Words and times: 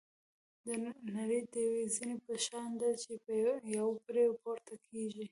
نړۍ 1.17 1.41
د 1.51 1.53
یوې 1.67 1.83
زینې 1.95 2.17
په 2.25 2.33
شان 2.45 2.69
ده 2.81 2.89
چې 3.01 3.11
یو 3.77 3.87
پرې 4.05 4.25
پورته 4.41 4.73
کېږي. 4.87 5.25